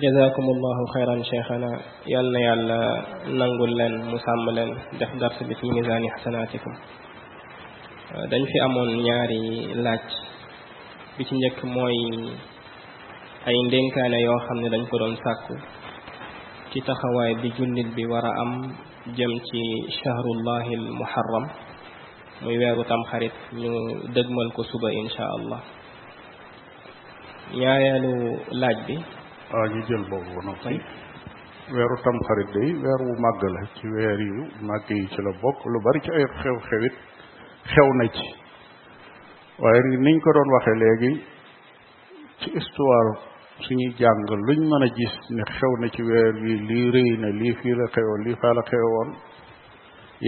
[0.00, 1.70] jazakum allahu xayran cheikhana
[2.08, 2.80] yal na yàlla
[3.40, 6.72] nangul leen mu sàmm leen def dars bi fi misaani xasanaatikum
[8.30, 9.44] dañ fi amoon ñaari
[9.84, 10.04] laaj
[11.16, 11.96] bi ci njëkk mooy
[13.48, 15.54] ay ndénkaane yoo xam ne dañ ko doon sàkku
[16.72, 18.52] ci taxawaay bi jullit bi war a am
[19.16, 19.60] jëm ci
[20.00, 21.44] chahrullahi al muharram
[22.42, 23.70] muy weeru tam xarit ñu
[24.14, 25.60] dëgmal ko suba insha allah
[27.60, 28.12] ñaareelu
[28.62, 28.96] laaj bi
[29.52, 30.78] a ñu jël boobu ba noppi
[31.72, 35.58] weeru tamxarit day weer wu màgg la ci weer yu màgg yi ci la bokk
[35.66, 36.94] lu bari ci ay xew-xewit
[37.72, 38.26] xew na ci
[39.58, 41.24] waaye niñ ko doon waxee léegi
[42.40, 43.10] ci histoire
[43.66, 47.28] suñuy jàng luñ mën a gis ne xew na ci weer wi lii rëy na
[47.40, 49.10] lii fii la xewoon lii faa la xewoon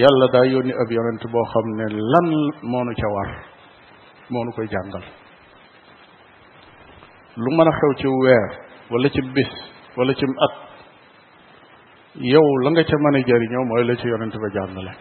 [0.01, 2.29] yàlla daa yónni ab yonent boo xam ne lan
[2.71, 3.30] moonu ca war
[4.35, 5.05] moonu koy jàngal
[7.37, 9.51] lu mën a xew ci weer wala ci bis
[9.96, 10.55] wala ci at
[12.20, 14.93] yow la nga ca mën a jëriñoo mooy la ci yonente ba jàngale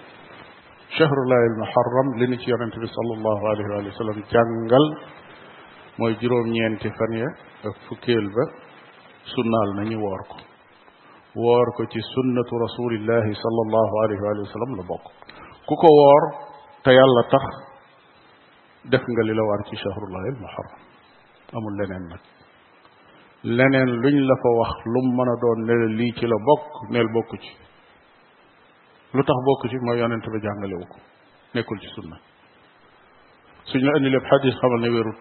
[0.96, 4.86] chahrullahi almuharram li ni ci yonente bi salallahu alayhi wa sallam jàngal
[6.00, 7.28] mooy juróom-ñeenti fan ya
[7.68, 8.44] ak fukkeel ba
[9.34, 10.36] sunnaal nañu woor ko
[11.44, 15.06] woor ko ci sunnatu rasulillahi salallahu alayhi wa sallam la bokk
[15.68, 16.24] ku ko woor
[16.84, 17.46] te yàlla tax
[18.92, 20.80] def nga li la war ci chahrullahi almuharram
[21.60, 22.24] amul leneen nag
[23.44, 27.08] leneen luñ la fa wax lum mën a doon ne lii ci la bokk neel
[27.12, 27.56] bokku ci
[29.14, 30.98] lu tax bokku ci mooy yonent ba jàngalewu ko
[31.54, 32.20] nekkul ci sunna
[33.66, 35.18] suñ la indi lépp xadis xamal ne wérut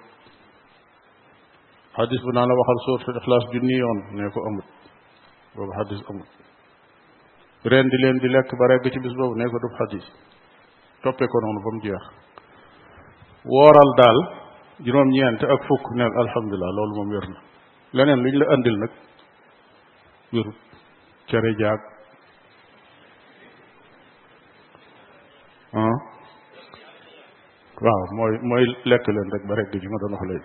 [1.96, 4.66] xadis bu naa la waxal suratul ixlaas junni yoon ne ko amut
[5.56, 6.28] boobu xadis amut
[7.64, 10.04] ren di leen di lekk ba regg ci bis boobu ne ko du xadis
[11.02, 12.02] toppee ko noonu ba mu jeex
[13.52, 14.18] wooral daal
[14.84, 17.40] juróom ñeent ak fukk neel alhamdulilah loolu moom wér na
[17.92, 18.90] leneen luñ la andil nag
[20.32, 20.56] wérut
[21.28, 21.80] cere jaag
[25.80, 25.96] ah
[27.84, 30.42] waaw mooy mooy lekk leen rek ba rek gi ñu ma doon wax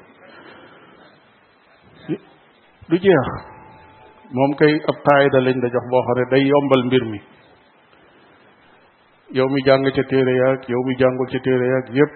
[2.90, 3.28] du jeex
[4.36, 7.20] moom kay ab qaayida lañ da jox boo xam ne day yombal mbir mi
[9.38, 12.14] yow mi jàng ca téere yaag yow mi jàngul ca téere yaag yépp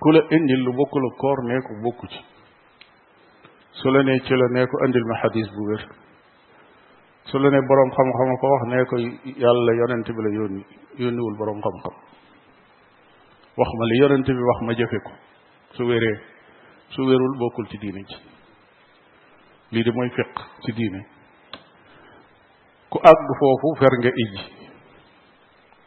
[0.00, 2.06] ku la indil lu bokkul ak koor nee ko bokku
[3.82, 5.88] su lenee ci la nee ko andil ma xadis bu wér
[7.24, 8.96] su la boroom xam-xam ko wax nee ko
[9.42, 10.64] yàlla yonent bi la yónni
[10.96, 11.94] yónniwul boroom xam-xam
[13.56, 15.12] wax ma li yonent bi wax ma jëfe ko
[15.76, 16.20] su wéree
[16.90, 18.16] su wérul bokkul ci diine ji
[19.72, 20.34] lii de mooy fiq
[20.64, 21.06] ci diine
[22.88, 24.44] ku àgg foofu fer nga ijji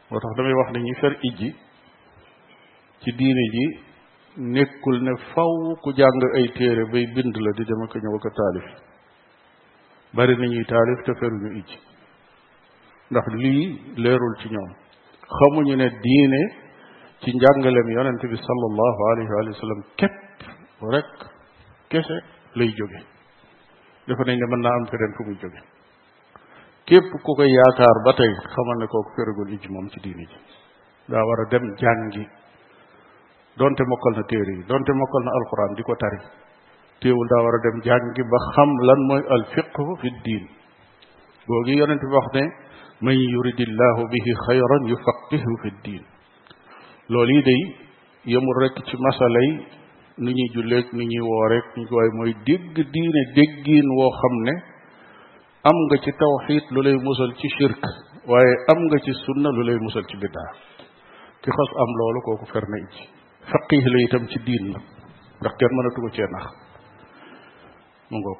[0.10, 1.56] moo tax damay wax ne ñi fer ijji
[3.02, 3.89] ci diine ji
[4.40, 5.52] nekkul ne faw
[5.84, 8.68] ku jàng ay téere bay bind la di dem ko ñëw ak taalif
[10.16, 11.72] bari na ñuy taalif te feruñu ijj
[13.12, 13.64] ndax lii
[14.00, 14.72] leerul ci ñoom
[15.38, 16.42] xamuñu ne diine
[17.20, 21.18] ci njàngaleem yonente bi sallallahu alayhi wa sallam képp
[21.90, 22.18] kese
[22.58, 23.00] lay jóge
[24.08, 25.60] defe nañ ne mën naa am feneen fu muy jóge
[26.88, 30.38] képp ku koy yaakaar ba tey xamal ne kooku feragul ijj moom ci diine ji
[31.12, 32.24] daa war a dem jàngi
[33.58, 36.20] donte mokal na téere yi donte mokal na alquran di ko tari
[37.02, 40.46] teewul daa war a dem jàngi ba xam lan mooy al fiqhu fi diin
[41.48, 42.44] googi yonente bi wax ne
[43.02, 46.04] man yuridillahu bihi xayran yufaqihu fi diin
[47.12, 47.62] loolu yi day
[48.34, 49.50] yemul rek ci masalay
[50.22, 54.36] nu ñuy julleeg ni ñuy rek ñu ko waaye mooy dégg diine déggiin woo xam
[54.46, 54.52] ne
[55.70, 57.82] am nga ci tawxid lu lay musal ci shirk
[58.30, 60.52] waaye am nga ci sunna lu lay musal ci biddaa
[61.42, 63.04] ki xos am loolu kooku fer na ci
[63.52, 64.84] faqih la itam ci diin nag
[65.42, 66.46] ndax kenn mënatu ko cee nax
[68.12, 68.40] mu ngoog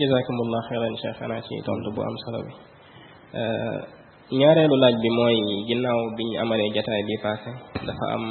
[0.00, 2.54] jazakumullah xeeran cheikh ana ci tontu bu am solo bi
[4.40, 7.52] ñaareelu laaj bi mooy ginnaaw bi ñu amalee jataay bi passé
[7.86, 8.24] dafa am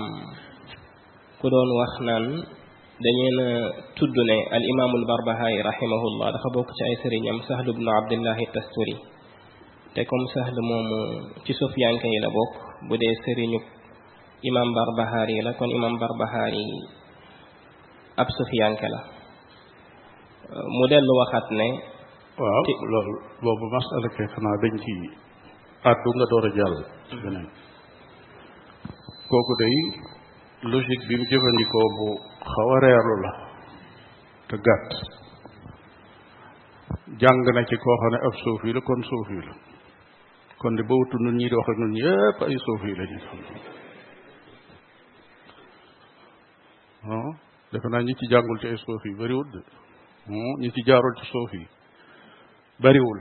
[1.41, 2.25] ku doon wax naan
[3.03, 3.37] dañeen
[3.97, 8.97] tudd ne al imaamul barbahaay rahimahullah dafa bokk ci ay sëriñam sahlu bnu abdillahi tasturi
[9.97, 10.97] te comme Sahl moomu
[11.45, 12.53] ci sufyanke yi la bokk
[12.89, 13.57] bu dee sëriñu
[14.49, 16.61] imam Barbahari la kon imam Barbahari
[18.21, 18.99] ab sufyanke la
[20.77, 21.67] mu dellu waxaat ne
[22.37, 22.63] waaw
[22.93, 24.93] loolu boobu masala ke xanaa dañ ci
[25.91, 26.77] àddu nga door a jàll
[27.17, 27.47] mhm.
[29.29, 29.77] kooku day
[30.71, 32.07] logique bi mu jëfandikoo bu
[32.53, 33.31] xaw a reerlu la
[34.47, 34.89] te gàtt
[37.21, 39.53] jàng na ci koo xam ne ab suufi la kon suufi la
[40.59, 43.05] kon de ba wutul nun ñii di waxe ak nun yëpp ay suuf yi la
[43.09, 43.17] ñu
[47.07, 47.31] doon
[47.71, 49.59] defe naa ñi ci jàngul ci ay suuf yi bëriwul de
[50.61, 51.65] ñi ci jaarul ci suuf yi
[52.81, 53.19] bëriwul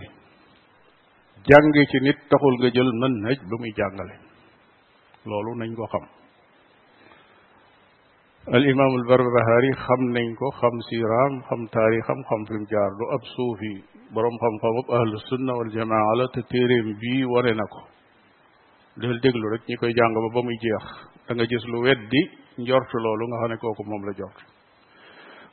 [1.48, 4.16] jàng ci nit taxul nga jël mën naj ba muy jàngale
[5.28, 6.04] loolu nañ ko xam
[8.46, 12.90] al imaam al barbahari xam nañ ko xam siiraam xam taarixam xam fi mu jaar
[12.98, 13.75] du ab suufi
[14.14, 17.81] boroom xam-xam ab ahlu sunna wal la te téeréem bii wane na ko
[19.00, 20.84] del déglu rek ñi koy jàng ba ba muy jeex
[21.26, 22.20] da nga gis lu weddi
[22.62, 24.38] njort loolu nga xam ne kooku moom la jort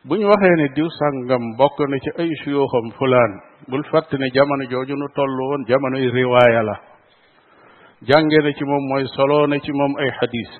[0.05, 3.31] bu ñu waxee ne diw sàngam mbokk na ci ay suyooxam fulaan
[3.69, 6.75] bul fàtte ne jamono jooju nu toll woon jamonoy riwaaya la
[8.07, 10.53] jàngee na ci moom mooy soloo ci moom ay xadis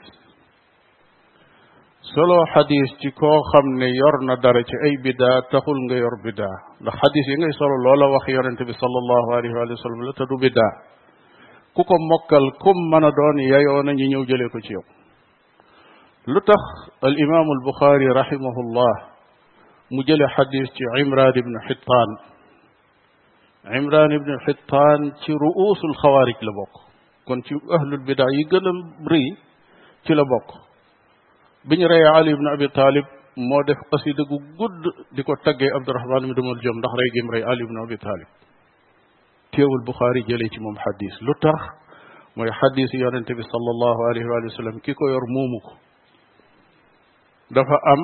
[2.11, 6.49] solo hadith ci ko xamne yorna dara ci ay bida taxul nga yor bida
[6.83, 10.35] da hadith yi ngay solo lola wax yaronte bi sallallahu alaihi wa sallam la tadu
[10.41, 10.65] bida
[11.75, 14.83] kuko mokal kum mana don yayo na ñi ñëw jele ko ci yow
[16.27, 16.59] lutax
[17.01, 18.93] al imam al bukhari rahimahullah
[19.91, 22.09] mu jële hadith ci imran ibn hittan
[23.79, 26.71] imran ibn hittan ci ru'usul khawarij la bok
[27.25, 29.17] kon ci ahlul bida yi gën a
[30.03, 30.59] ci la bok
[31.65, 33.05] bi ñu reyee ali ibn abi talib
[33.37, 34.83] moo def qasida gu gudd
[35.15, 38.27] di ko taggee abdurahman ibn al jom ndax rey gim rey ali ibn abi talib
[39.51, 41.59] teewul buxaari jëlee ci moom xadis lu tax
[42.35, 45.73] mooy xadis yonente bi salallahu alayhi wa sallam ki ko yor muumu ko
[47.55, 48.01] dafa am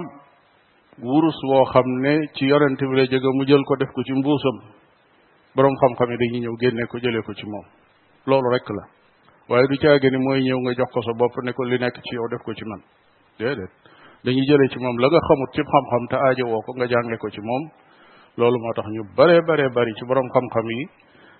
[1.04, 4.14] wurus woo xam ne ci yonente bi la jóge mu jël ko def ko ci
[4.14, 4.58] mbuusam
[5.56, 7.66] borom xam-xam yi dañuy ñëw génne ko jëlee ko ci moom
[8.26, 8.88] loolu rek la
[9.50, 12.00] waaye du caage ni mooy ñëw nga jox ko sa bopp ne ko li nekk
[12.00, 12.82] ci yow def ko ci man
[13.40, 13.70] déedéet
[14.24, 17.30] dañuy jëlee ci moom la nga xamut ci xam-xam te aajowoo ko nga jànge ko
[17.32, 17.64] ci moom
[18.38, 20.84] loolu moo tax ñu bare bare bari ci boroom xam-xam yi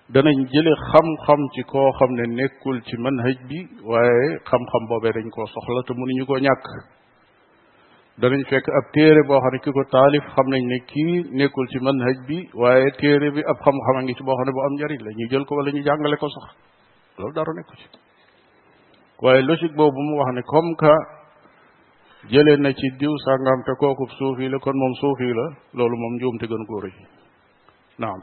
[0.08, 3.60] danañ jële xam-xam ci koo xam ne nekkul ci manhaj bi
[3.90, 6.66] waaye xam-xam boobee dañ ko soxla te mënuñu ko ñàkk
[8.20, 11.66] danañ fekk ab téere boo xam ne ki ko taalif xam nañ ne kii nekkul
[11.70, 14.64] ci man manhaj bi waaye téere bi ab xam-xam ngi ci boo xam ne boo
[14.68, 16.46] am njariñ la ñu jël ko wala ñu jàngale ko sax
[17.18, 17.86] loolu dara nekku ci
[19.22, 20.00] waaye logique boobu
[22.28, 25.46] jëlee na ci diw sàngam te kooku suufi la kon moom suufi la
[25.76, 27.04] loolu moom njuumte gën góor yi
[27.98, 28.20] naam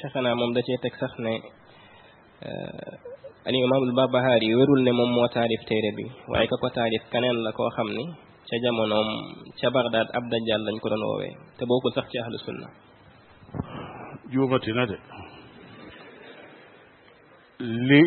[0.00, 1.34] cheikhana moom da cee teg sax ne
[2.48, 2.92] eh,
[3.46, 7.02] al imaamul Barbahari yi wérul ne moom moo taalif téere bi waaye ka ko taalif
[7.12, 8.04] keneen la koo xam ni
[8.48, 9.08] ca jamonoom
[9.60, 12.68] ca Bagdaad ab dajjal lañ ko doon woowee te bokkul sax ci ahlu sunna
[14.32, 14.96] juumati na de
[17.88, 18.00] li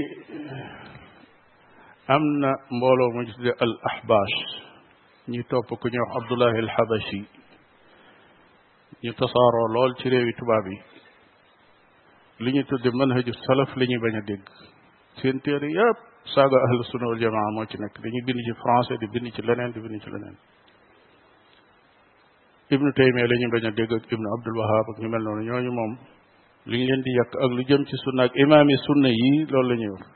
[2.13, 2.49] امنا
[2.81, 4.33] مولو مجد الاحباش
[5.33, 7.21] ني توپ كو عبد الله الحبشي
[9.05, 10.77] ني تصارو لول سي ريوي توبابي
[12.39, 14.41] لي ني تود منهج السلف لي ني بانا ديغ
[15.21, 15.95] سين تيري ياب
[16.35, 19.41] ساغا اهل السنه والجماعه مو سي نيك دي ني بيندي سي فرانسي دي بيندي سي
[19.47, 20.35] لنين دي بيندي سي لنين
[22.75, 25.97] ابن تيميه لي ني بانا ديغ ابن عبد الوهاب ني مل نون نيو ني موم
[26.67, 27.15] لي ني
[27.55, 30.14] لين سنه يي لول لي ني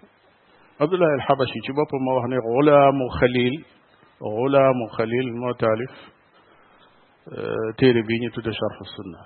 [0.80, 3.54] عبد الله الحبشي ci boppam moo wax ne xulaamu xalil
[4.38, 5.94] xulaamu xalil moo taalif
[7.80, 9.22] téere bii ñu tudde charxu sunna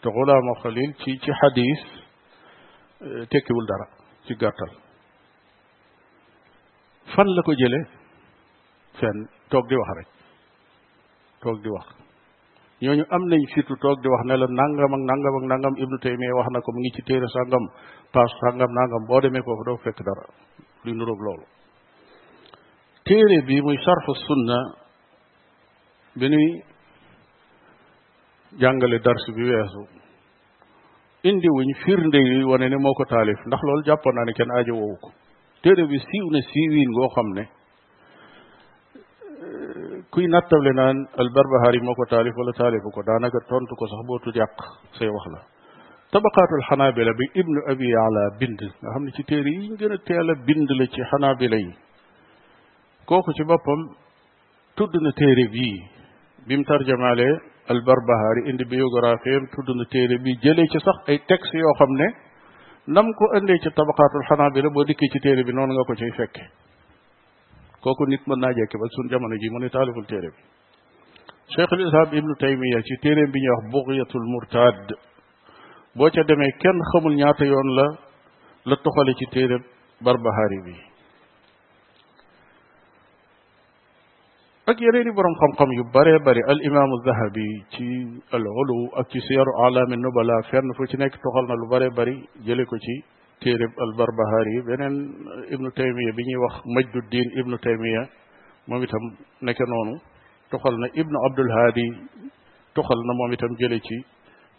[0.00, 1.80] te xulaamu xalil ci ci xadis
[3.30, 3.86] tekkiwul dara
[4.24, 4.70] ci gàttal
[7.14, 7.80] fan la ko jële
[8.98, 9.18] fenn
[9.50, 10.08] toog di wax rek
[11.42, 11.86] toog di wax
[12.84, 15.96] ñooñu am nañ fitu toog di wax ne la nangam ak nangam ak nangam ibnu
[16.04, 17.64] taymiya wax na ko mu ngi ci téere sangam
[18.12, 20.26] paas sangam nangam boo demee kooku doo fekk dara
[20.84, 21.40] luy nuroog lool
[23.04, 24.58] téere bi muy sarfo sunna
[26.18, 26.48] bi nuy
[28.60, 29.82] jàngale dars bi weesu
[31.28, 34.50] indi wuñ fiir yi wane ne moo ko taalif ndax loolu jàppoon naa ne kenn
[34.56, 35.10] aajo woowu ko
[35.62, 37.44] téere bi siiw na siiwiin goo xam ne
[40.12, 44.00] kuy nattable naan al barbahari moo ko taalif wala taalifu ko daanaka tontu ko sax
[44.08, 44.54] boo tudd yàq
[44.96, 45.40] say wax la
[46.14, 51.72] طبقات الحنابلة بابن أبي على بند نحن تتيري ينجن تيالا بند لكي حنابلين
[53.08, 53.80] كوكو تباهم
[54.76, 55.70] تدن تيري بي
[56.48, 57.30] بمترجم علي
[57.72, 62.08] البربهاري اند بيوغرافيم تدن تيري بي جلي تسخ اي تكس يوخم ني
[62.96, 66.36] نمكو اندي تي طبقات الحنابلة بو ديكي تيري بي نون نغاكو تي فك
[67.82, 70.42] كوكو نيت من ناجيكي بل سن جمعنا جي من يتالف التيري بي
[71.56, 74.90] شيخ الإسلام ابن تيمية تيري بي نيوخ بغية المرتاد
[75.96, 77.86] bo ca deme kenn xamul ñaata yoon la
[78.64, 79.56] la toxale ci téere
[80.04, 80.74] barbahari bi
[84.66, 87.86] ak yeneen i borom xam-xam yu bare bare al imaamu zahabi ci
[88.30, 91.90] al ulu ak ci siyaru alaami nubala fenn fu ci nekk toxal na lu bare
[91.90, 93.04] bari jële ko ci
[93.40, 94.94] téere al barbahari beneen
[95.50, 98.06] ibnu taymiya bi ñuy wax majduddin ibnu taymiya
[98.66, 99.04] moom itam
[99.40, 99.98] nekk noonu
[100.50, 101.88] toxal na ibnu abdul hadi
[102.74, 104.04] toxal na moom itam jële ci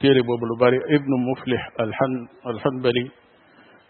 [0.01, 2.13] téere boobu lu bari ibnu muflix alxan
[2.49, 3.03] alxanbali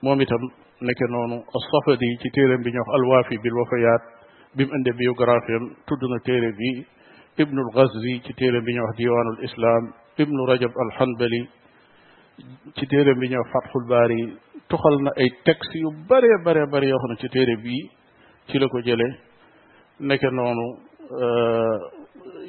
[0.04, 0.44] moom itam
[0.88, 4.02] nekk noonu asafadi ci téereem bi ñuy wax alwaafi bil wafayaat
[4.56, 6.70] bi mu indee biographie am tudd na téere bi
[7.42, 9.84] ibnu algazzi ci téereem bi ñuy wax diwaanul islam
[10.24, 11.42] ibnu rajab alxanbali
[12.76, 14.20] ci téereem bi ñuy wax fatxul baari
[14.70, 17.90] tuxal na ay texte yu bare bare bare yoo xam ne ci téere bii
[18.48, 19.08] ci la ko jële
[20.00, 20.66] nekk noonu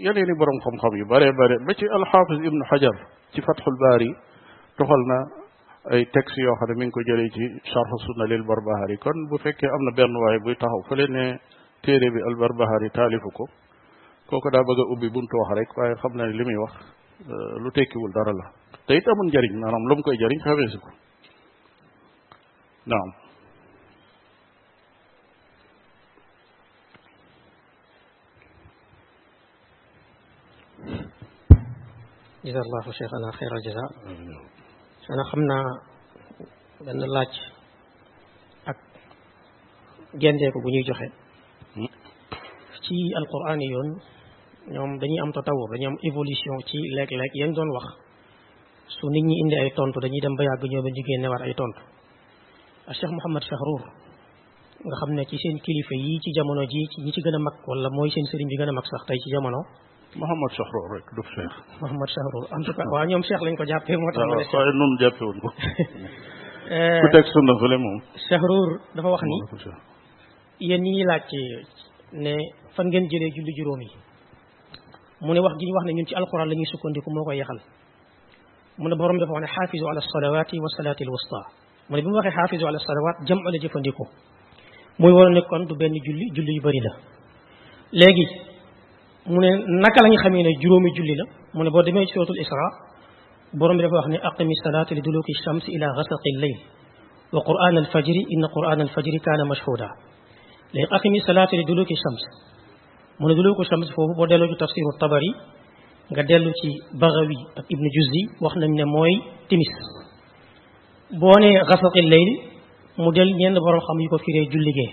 [0.04, 2.98] yeneen i borom xam-xam yu bare bare ba ci alxaafis ibnu xajar
[3.32, 4.10] ci fathul bari
[4.76, 5.18] toxal na
[5.94, 9.36] ay texte yo xamne mi ngi ko jëlé ci sharh sunna lil barbahari kon bu
[9.40, 11.24] fekke amna ben way bu taxaw fële ne
[11.82, 13.44] téré bi al barbahari talifuko
[14.30, 16.72] koko da daa bëgg ubbi buntu wax rek waye xamna limi wax
[17.62, 18.46] lu tekki wul dara la
[18.86, 20.90] te it amul manam maanaam lu koy jariñ xaweesu ko
[22.92, 23.08] naam
[32.44, 33.88] جزا الله شيخنا خير الجزاء
[35.14, 35.58] انا خمنا
[36.80, 37.32] بن لاج
[38.68, 38.78] اك
[40.22, 41.08] جندي كو بني جوخي
[42.84, 43.88] في القران يون
[44.74, 47.86] نيوم داني ام تطور داني ام ايفولوشن في ليك ليك يان دون واخ
[48.98, 51.80] سو نيت ني اندي اي تونتو داني ديم باياغ نيوم ني جيني نوار اي تونتو
[52.90, 53.82] الشيخ محمد شهرور
[54.86, 58.08] nga xamne ci seen kilifa yi ci jamono ji ñi ci gëna mag wala moy
[58.14, 59.60] seen serigne bi gëna mag sax tay ci jamono
[60.20, 61.52] محمد شهرور رك دوف شيخ
[61.82, 65.24] محمد شهرور ان توكا وا نيوم شيخ لنجو جابي مو تام رك سوي نون جابي
[65.26, 65.48] وون كو
[67.12, 69.38] تك سونا فلي موم شهرور دا فا واخني
[70.60, 71.42] يني لاتي
[72.24, 72.36] ني
[72.76, 73.88] فان نين جيلي جولي جورومي
[75.22, 77.60] موني واخ جي واخني نون سي القران لا ني سكونديكو موكو يخال
[78.78, 81.42] موني بوروم دا فا واخني حافظوا على الصلوات والصلاه الوسطى
[81.90, 84.04] موني بيم واخي حافظوا على الصلوات جمع لا جيفانديكو
[85.00, 86.94] موي وورا نيكون دو بن جولي جولي يبري لا
[88.00, 88.51] لغي
[89.26, 89.50] mu ne
[89.82, 91.24] naka lañ xamee ne juróomi julli la
[91.54, 92.66] mu ne boo demee ci suratul isra
[93.54, 96.54] borom bi dafa wax ne aqimi salata li duluki shams ila ghasaqi al-layl
[97.32, 99.88] wa qur'an al-fajr inna qur'an al-fajr kana mashhuda
[100.74, 102.22] léegi aqimi salata li duluki shams
[103.20, 105.30] mu ne duluki shams fofu boo delloo ci tafsiru tabari
[106.10, 106.68] nga dellu ci
[107.00, 109.14] baghawi ak ibnu juzzi wax nañ ne mooy
[109.48, 109.70] timis
[111.20, 112.30] boo ne ghasaqi al-layl
[113.02, 114.92] mu del ñenn borom xam yu ko firee julli gee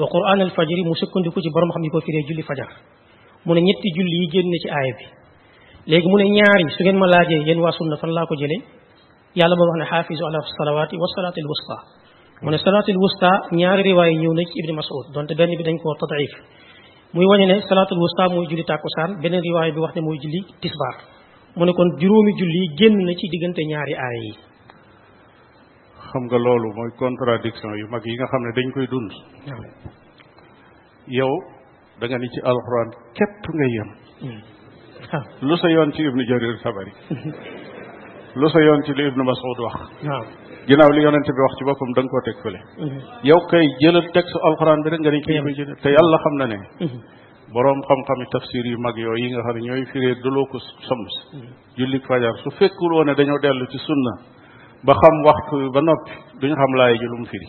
[0.00, 2.72] wa qur'an al-fajr mu sukkandiku ci borom xam yu ko firee julli fajar
[3.46, 5.06] mu ne ñetti julli yi génn ci aaya bi
[5.90, 8.34] léegi mu ne ñaar yi su ngeen ma laajee yéen waa sunna fan laa ko
[8.40, 8.60] jëlee
[9.38, 11.76] yàlla moo wax ne xaafisu ala salawaati wa salaati al wusta
[12.42, 13.28] mu ne salaati al wusta
[13.60, 16.32] ñaari riwaay ñëw na ci ibni mas'ud donte benn bi dañ koo tadaif
[17.14, 20.18] muy wane ne salaatu al wusta mooy julli tàkkusaan beneen riwaay bi wax ne mooy
[20.22, 20.96] julli tisbaar
[21.56, 24.34] mu ne kon juróomi julli génn na ci diggante ñaari aaya yi
[26.10, 29.10] xam nga loolu mooy contradiction yu mag yi nga xam ne dañ koy dund
[31.18, 31.34] yow
[32.00, 33.90] da nga ci alxuraan képp nga yem
[34.22, 34.40] hmm.
[35.48, 37.30] lu sa yoon ci ibnu sabar sabari hmm.
[38.40, 39.76] lu sa yoon ci li ibnu masud wax
[40.68, 42.98] ginnaaw li yonente bi wax ci boppam da nga koo teg fële hmm.
[43.22, 45.88] yow kay jëlal texte alxuraan bi rek nga ni ci ibnu jarir te
[46.22, 46.58] xam na ne
[47.52, 51.12] boroom xam-xami tafsir yu mag yooyu yi nga xam ne ñooy firee daloo ko soms
[51.76, 54.12] jullik fajar su fekkul woon ne dañoo dellu ci sunna
[54.86, 57.48] ba xam waxtu ba noppi duñu xam laay ji lu firi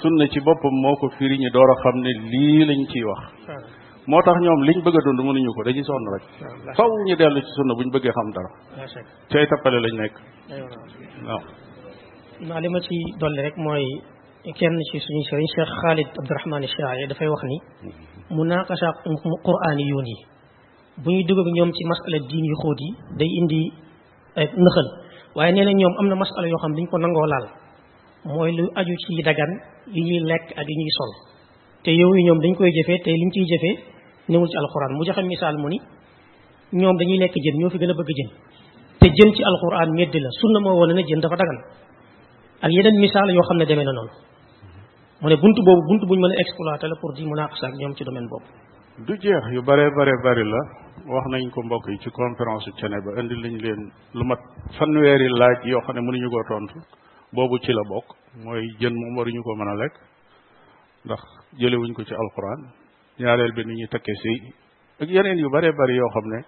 [0.00, 3.22] sunna ci boppam moo ko firi ñu door a xam ne lii lañ ciy wax
[4.06, 6.24] moo tax ñoom liñ bëgg a dund mënuñu ko dañuy sonn rek
[6.76, 8.86] faw ñu dellu ci sunna buñ bëggee xam dara
[9.30, 10.14] cay tappale lañ nekk
[11.26, 11.42] waaw
[12.48, 13.84] naa li ma ci dolli rek mooy
[14.56, 17.92] kenn ci suñu sëriñ Cheikh Khalid Abdourahmane Chaari dafay wax ni mhm.
[18.36, 18.88] munaqasha
[19.44, 20.16] quraani yoon yi
[21.04, 23.62] bu ñuy dugg ñoom ci masala diin yu xóot yi day indi
[24.36, 24.88] nëxal
[25.36, 27.61] waaye nee na ñoom am na masala yoo xam dañ ko nangoo laal
[28.24, 29.50] mooy lu aju ci yi dagan
[29.90, 31.10] yi ñuy lekk ak yi ñuy sol
[31.82, 33.74] te yow yi ñoom dañ koy jëfee te liñ ciy jëfee
[34.28, 35.78] newul ci alxuraan mu joxe misaal mu ni
[36.72, 38.30] ñoom dañuy lekk jën ñoo fi gën a bëgg jën
[39.00, 41.58] te jën ci alxuraan meddi la sunna moo wane ne jën dafa dagan
[42.62, 44.12] ak yeneen misaal yoo xam ne demee na noonu
[45.20, 47.94] mu ne bunt boobu bunt buñ mën a exploité la pour di munaqasa ak ñoom
[47.96, 48.46] ci domaine boobu
[49.06, 50.60] du jeex yu bare bare bari la
[51.12, 54.38] wax nañ ko mbokk yi ci conférence u cene ba indi lañ leen lu mat
[54.78, 56.78] fanweeri laaj yoo xam ne mënuñu koo tontu
[57.32, 58.08] boobu ci la bokk
[58.44, 59.94] mooy jën moom waruñu ko mën a lekk
[61.04, 61.20] ndax
[61.60, 62.60] jëlewuñ ko ci alquran
[63.20, 64.52] ñaareel bi ni ñu takkee si
[65.00, 66.38] ak yeneen yu bare bari yoo xam ne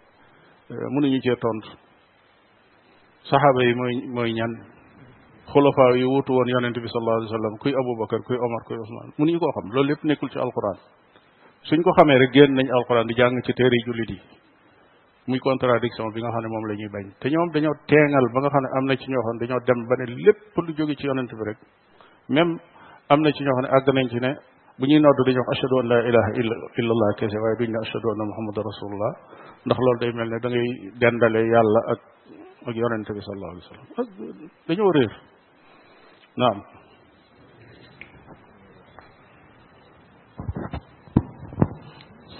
[0.70, 1.70] euh, mënuñu cee tontu
[3.28, 4.52] saxaaba yi mooy mooy ñan
[5.50, 9.08] xulafaa yu wutu woon yonente bi sallallahu alayhi wasallam kuy abubakar kuy omar kuy usman
[9.18, 10.78] mënuñu ko xam loolu lépp nekkul ci alquran
[11.68, 14.18] suñ ko xamee rek génn nañ alquran di jàng ci téere yi
[15.26, 18.40] muy contradiction bi nga xam ne moom la ñuy bañ te ñoom dañoo teengal ba
[18.44, 20.70] nga xam ne am na ci ñoo xam ne dañoo dem ba ne lépp lu
[20.76, 21.58] jóge ci yonent bi rek
[22.28, 22.52] même
[23.08, 24.30] am na ci ñoo xam ne àgg nañ ci ne
[24.76, 26.30] bu ñuy nodd dañu ashhadu an la ilaha
[26.80, 29.12] illallah kese waaye duñ ne ashhadu anna muhammadu rasulullah
[29.64, 32.00] ndax loolu day mel da ngay dendale yàlla ak
[32.68, 34.08] ak yonente bi sallallahu alayhi wasallam ak ah,
[34.68, 35.12] dañoo réer
[36.40, 36.56] naam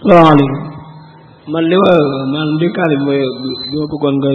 [0.05, 0.84] salaamaaleykum
[1.45, 1.89] man li ma
[2.33, 3.23] man ndénkaane bi mooy
[3.71, 4.33] bi ma bëggoon nga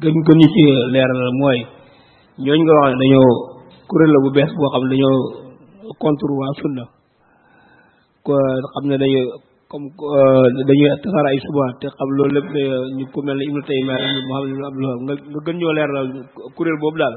[0.00, 1.58] gën gën ñu ci leeral mooy
[2.44, 3.32] ñooñ nga wax ne dañoo
[3.88, 5.16] kuréel la bu bees boo xam ne dañoo
[6.02, 6.84] contre waa sunna
[8.26, 8.32] ko
[8.72, 9.24] xam ne euh, dañuy
[9.70, 9.86] comme
[10.68, 12.40] dañuy tasaar ay suba te xam loolu
[12.96, 13.96] ñu ku mel ne Ibnu Taymiya
[14.28, 15.14] Muhammad ibn Abdullah nga
[15.46, 16.08] gën ñoo leeral
[16.56, 17.16] kuréel boobu daal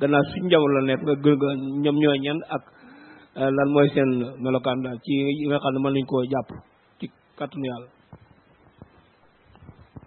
[0.00, 1.36] gannaaw suñu jamono la nekk nga gën
[1.82, 2.18] ñoom ñooy
[2.56, 2.62] ak
[3.38, 4.10] euh, lan mooy seen
[4.42, 6.48] melokaan daal ci yi nga xam ne mën nañu koo jàpp
[6.98, 7.06] ci
[7.38, 7.88] kàttanu yàlla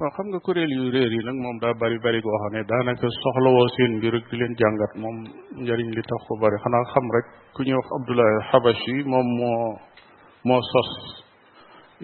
[0.02, 3.08] waaw xam nga kuréel yu yi nag moom daa bari bari goo xam ne daanaka
[3.22, 5.16] soxlawoo seen mbir rek di leen jàngat moom
[5.64, 9.60] njariñ li tax ko bari xanaa xam rek ku ñuy wax Abdoulaye Habashi moom moo
[10.48, 10.90] moo sos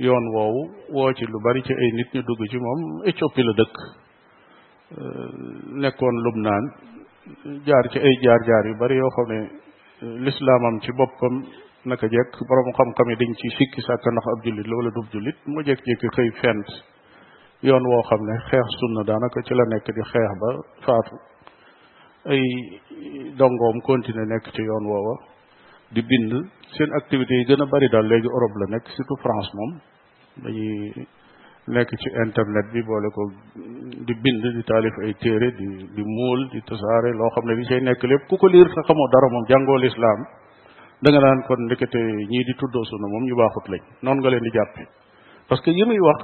[0.06, 0.62] yoon woowu
[0.96, 5.30] woo ci lu bari ci ay nit ñu dugg ci moom Éthiopie la dëkk euh,
[5.82, 6.66] nekkoon Lubnaan
[7.66, 9.40] jaar ci ay jaar-jaar yu bari yoo xam ne
[10.04, 11.36] euh, lislaamam ci boppam
[11.90, 15.08] naka jekk borom xam-xam yi dañ ci sikki sàkk ndax ab jullit la wala dub
[15.14, 16.70] jullit moo jekk-jekki xëy fent
[17.66, 20.50] yoon woo xam ne xeex na daanaka ci la nekk di xeex ba
[20.86, 21.16] faatu
[22.30, 22.44] ay
[23.38, 25.16] dongoom continuer nekk ci yoon woowa
[25.90, 26.32] di bind
[26.78, 29.72] seen activité yi gën a bari daal léegi Europe la nekk surtout France moom
[30.44, 30.94] dañuy
[31.68, 33.22] nekk ci internet bi boole ko
[34.06, 37.66] di bind di taalif ay téere di di muul di tasaare loo xam ne li
[37.66, 40.22] sey nekk lépp ku ko liir sa xamoo dara moom jàngoo lislaam
[41.02, 42.00] da nga naan kon ndekete
[42.32, 44.86] ñii di tuddoo sunna moom ñu baaxut lañ noonu nga leen di jàppe
[45.50, 46.20] parce que yi muy wax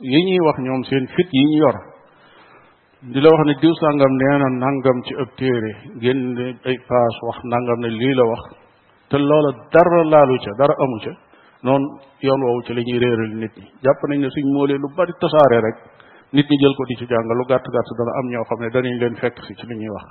[0.00, 1.76] yi ñuy wax ñoom seen fit yi ñu yor
[3.12, 7.36] di la wax ne diw sàngam nee na nangam ci ab téere génn paas wax
[7.44, 8.40] nangam ne lii la wax
[9.10, 11.12] te loola dara laalu ca dara amu ca
[11.62, 11.82] noon
[12.22, 15.12] yoon woowu ci la ñuy réeral nit ñi jàpp nañ ne suñ moolee lu bari
[15.18, 15.76] tasaare rek
[16.34, 18.70] nit ñi jël ko di ci jàngal lu gàtt gàtt dana am ñoo xam ne
[18.74, 20.06] danañ leen fekk si ci li ñuy wax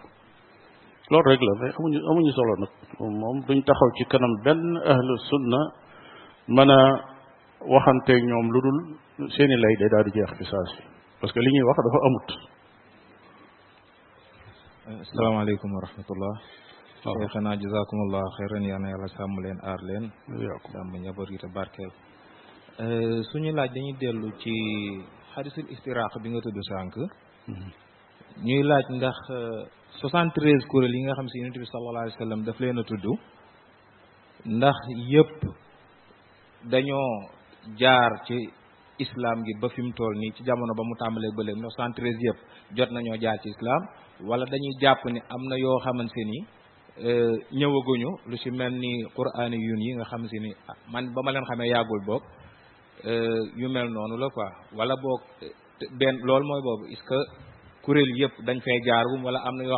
[1.10, 1.54] loolu rek la
[2.08, 5.60] amuñu solo nag moom duñ taxaw ci kanam benn ahlu sunna
[6.50, 6.80] mën a
[7.66, 8.98] waxante ak ñoom lu dul
[9.36, 10.82] seeni lay day daal di jeex ci saa si
[11.20, 12.30] parce que li ñuy wax dafa amut
[15.10, 16.36] salaamaaleykum wa rahmatullah
[17.06, 20.12] waaw xanaa jazakumullah xeyran yàlla na yàlla sàmm leen aar leen
[20.72, 21.92] sàmm njaboot gi te barkeel
[22.84, 24.54] eh, suñu laaj dañuy dellu ci
[25.34, 26.94] xadisul istiraax bi nga tudd sànq
[27.52, 27.70] mhm.
[28.46, 29.62] ñuy laaj ndax eh,
[30.00, 32.78] soixante treize kuréel yi nga xam si yonente bi sallallahu alayhi wa sallam daf leen
[32.82, 33.06] a tudd
[34.46, 34.78] ndax
[35.14, 35.40] yépp
[36.72, 37.10] dañoo
[37.76, 38.36] jaar ci
[39.04, 42.90] islam gi ba fim toll nii ci jamono ba mu tàmbalee ba léegi 913 jot
[43.22, 43.82] jaar ci islam
[44.30, 46.38] wala dañuy jàpp ni am na yoo xamante ni
[47.08, 51.04] euh, ñëwaguñu lu ci mel ni quraan yun yi nga xam si ni ah, man
[51.14, 52.24] ba ma leen xamee bok boog
[53.10, 55.22] euh, yu mel noonu la quoi wala boog
[56.00, 57.20] benn loolu mooy boobu est ce que
[57.84, 59.78] kuréel yëpp dañ fay jaargum wala am na yoo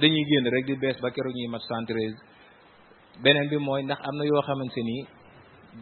[0.00, 1.62] dañuy rek di bees ba keroog ñuy mat
[3.22, 3.30] bi
[3.84, 4.00] ndax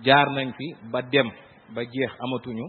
[0.03, 1.29] jaar nañ fi ba dem
[1.75, 2.67] ba jeex amatuñu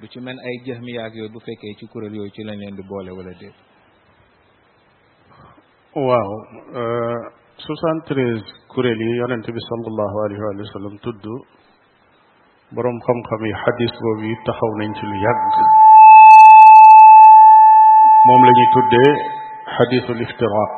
[0.00, 2.56] du ci mel ay jeex mi yaag yooyu bu fekkee ci kuréel yooyu ci lañ
[2.60, 3.54] leen di boole wala déet
[6.06, 6.30] waaw
[6.80, 7.20] euh,
[7.66, 11.22] soixante-treize kuréel yi yonent bi sallallahu alayhi wa sallam tudd
[12.74, 15.42] boroom xam-xam yi xadis boobu taxaw nañ ci lu yàgg
[18.26, 19.10] moom la tuddee
[19.76, 20.72] xadisul iftiraaq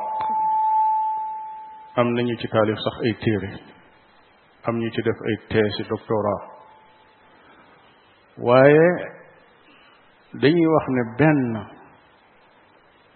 [1.99, 3.51] am nañu ci taalif sax ay téere
[4.68, 6.42] am ñu ci def ay thèse doctorat
[8.46, 8.87] waaye
[10.40, 11.52] dañuy wax ne benn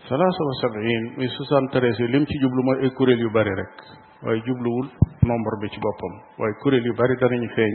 [0.06, 3.74] salaasa wa sabiin muy soixante treize lim ci jublu mooy ay kuréel yu bari rek
[4.22, 4.86] waaye jubluwul
[5.26, 7.74] nombre bi ci boppam waaye kuréel yu bari danañu feeñ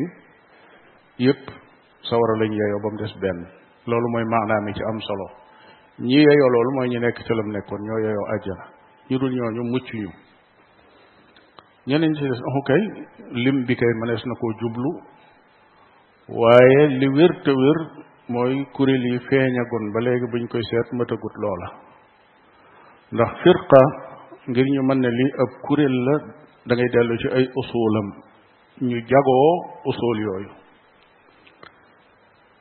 [1.26, 1.44] yépp
[2.08, 3.40] sawara lañ yeyoo ba mu des benn
[3.88, 5.26] loolu mooy maanaa mi ci am solo
[6.00, 8.66] ñi yeyoo loolu mooy ñu nekk ci lam nekkoon ñoo yeyoo àjjana
[9.10, 10.12] ñu dul ñu mucc ñu
[11.88, 12.84] ñeneen ñi si des oh kay
[13.32, 14.90] lim bi kay manees na koo jublu
[16.42, 17.78] waaye li wér te wér
[18.30, 21.68] mooy kuréel yi feeñagun ba léegi buñ koy seet mëtagut loola
[23.12, 23.82] ndax firqa
[24.50, 26.16] ngir ñu mën ne lii ab kuréel la
[26.66, 28.08] da ngay dellu ci ay usulam
[28.82, 29.52] ñu jagoo
[29.86, 30.50] usul yooyu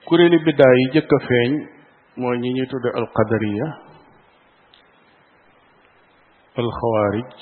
[0.07, 1.51] kuréeli biddaa yi jëkk a feeñ
[2.21, 3.67] mooy ñi ñuy tudde alqadariya
[6.61, 7.33] alxawaarij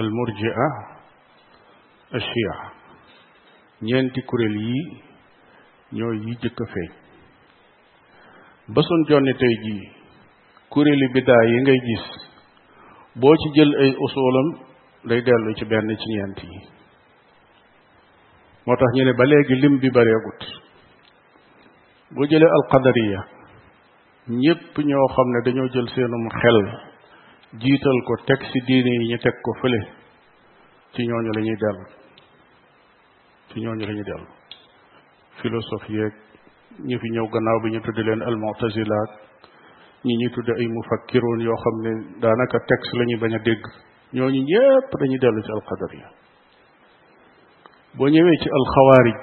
[0.00, 0.66] almurjia
[2.18, 2.54] ashia
[3.82, 4.80] ñeenti kuréel yi
[5.92, 6.90] ñoo yi jëkk a feeñ
[8.74, 9.84] basun jonni tey jii
[10.72, 12.04] kuréeli biddaa yi ngay gis
[13.20, 14.48] boo ci jël ay usulam
[15.08, 16.58] day dellu ci benn ci ñeent yi
[18.66, 20.40] moo tax ñu ne ba léegi lim bi bareegut
[22.12, 23.20] boo jëlee alqadariya
[24.42, 26.60] ñépp ñoo xam ne dañoo jël seenum xel
[27.58, 29.80] jiital ko teg ci diine yi ñu teg ko fële
[30.94, 31.84] ci ñooñu lañuy ñuy dellu
[33.48, 34.28] ci ñooñu lañuy ñuy dellu
[35.42, 36.14] philosophie yeeg
[36.86, 39.00] ñu fi ñëw gannaaw bi ñu tudde leen almutazila
[40.06, 41.90] ñu ñuy tudde ay mufakkiroon yoo xam ne
[42.22, 43.62] daanaka texte la ñuy bañ a dégg
[44.14, 46.08] ñooñu ñépp dañuy dellu ci alqadariya
[47.98, 49.22] boo ñëwee ci alxawaarij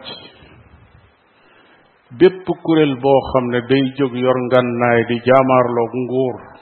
[2.19, 6.56] bépp kuréel boo xam ne day jóg yor ngànnaay di jaamaarloog nguur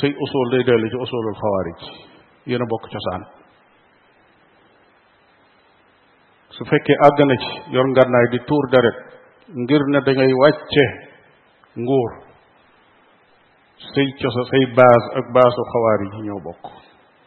[0.00, 1.80] say usul day dellu ci usulul xawaarij
[2.50, 3.22] yéen a bokk cosaan
[6.56, 8.98] su fekkee àgg na ci yor ngànnaay di tuur deret
[9.62, 10.84] ngir ne da ngay wàcce
[11.84, 12.10] nguur
[13.92, 16.64] say cosa say baas ak baasu xawaarij yi ñoo bokk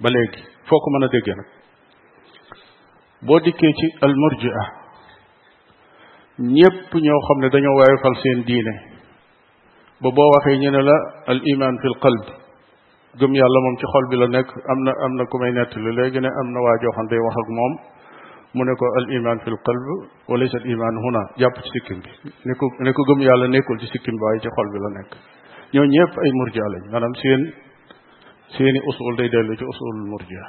[0.01, 1.49] ba léegi foo ko mën a déggee nag
[3.27, 4.61] boo dikkee ci al murjia
[6.55, 8.73] ñépp ñoo xam ne dañoo waayefal seen diine
[10.01, 10.95] ba boo waxee ñu ne la
[11.31, 12.25] al iman fi l qalb
[13.17, 15.91] gëm yàlla moom ci xol bi la nekk am na am na ku may nettali
[15.97, 17.73] léegi ne am na waa joo xam day wax ak moom
[18.53, 19.85] mu ne ko al iman fil qalb
[20.29, 22.09] wa laysa al iman huna jàpp ci sikkim bi
[22.45, 24.89] ne ko ne ko gëm yàlla nekkul ci sikkin bi waaye ci xol bi la
[24.99, 25.11] nekk
[25.73, 27.41] ñoo ñëpp ay murjia lañ maanaam seen
[28.55, 30.43] seeni usul day dellu ci usul murjia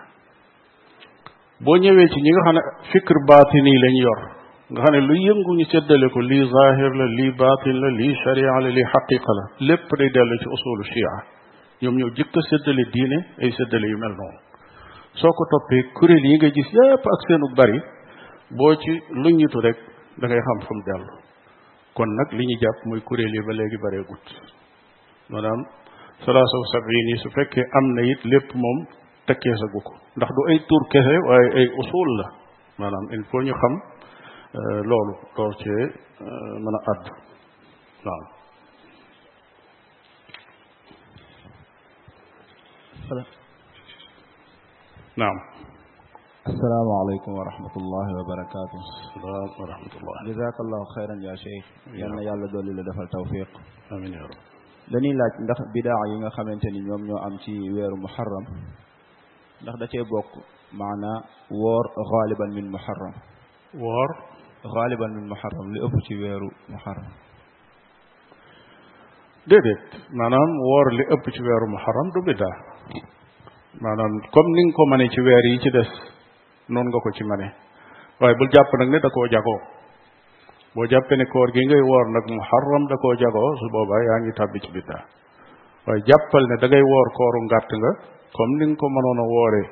[1.65, 4.21] boo ñëwee ci ñi nga xam ne fikr baatini lañ yor
[4.71, 8.15] nga xam ne lu yëngu ñu seddale ko li zahir la lii baatin la lii
[8.23, 11.13] sharia la lii xaqiqa la lépp day dellu ci usulu shia
[11.83, 14.39] ñoom ñoo jëkk a séddale diine ay séddale yu mel noonu
[15.21, 17.79] soo ko toppee kuréel yi nga gis yépp ak seenu bari
[18.57, 19.79] boo ci luññitu rek
[20.21, 20.83] da ngay xam fu mu
[21.95, 24.05] kon nag li ñu jàpp muy kuréel yi ba léegi baree
[25.31, 25.61] maanaam
[26.25, 26.67] salaasa wa
[27.09, 28.79] yi su fekkee am na it lépp moom
[29.27, 32.27] tekkee sa gu ko ndax du ay tur kese waaye ay usul la
[32.79, 33.75] maanaam il faut ñu xam
[34.59, 35.85] euh, loolu door cee
[36.29, 37.05] euh, mën a àdd
[38.05, 38.40] waaw
[43.13, 43.33] السلام
[45.17, 45.39] نعم
[46.47, 48.81] السلام عليكم ورحمة الله وبركاته
[49.17, 53.49] السلام ورحمة الله جزاك الله خيرا يا شيخ يلا يلا دول اللي دفع التوفيق
[53.93, 54.39] أمين يا رب
[54.93, 58.45] دني لا ندخل بداع ينغ خمنتني يوم يوم أمتي وير محرم
[59.63, 60.31] ندخل تي بوك
[60.73, 61.13] معنا
[61.63, 63.15] وار غالبا من محرم
[63.75, 64.11] وار
[64.77, 67.09] غالبا من محرم لأبتي وير محرم
[69.47, 72.70] ديدت مانام وار لأبتي وير محرم دو بداع
[73.79, 75.89] maanaam comme ni nga ko mane ci weer yi ci des
[76.69, 77.47] noonu nga ko ci mane
[78.21, 79.61] waaye bul jàpp nag ne da koo jagoo
[80.75, 84.19] boo jàppee ne koor gi ngay woor nag muharram da koo jagoo su boobaa yaa
[84.21, 85.03] ngi tàbbi ci biddaa
[85.87, 87.91] waaye jàppal ne dangay woor kooru ngàtt nga
[88.35, 89.67] comme ni nga ko mënoon a wooree